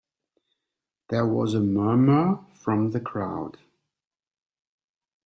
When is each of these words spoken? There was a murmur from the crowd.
There 1.09 1.27
was 1.27 1.53
a 1.53 1.59
murmur 1.59 2.43
from 2.53 2.89
the 2.89 2.99
crowd. 2.99 3.59